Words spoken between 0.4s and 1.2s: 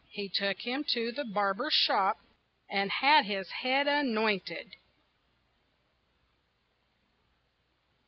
him to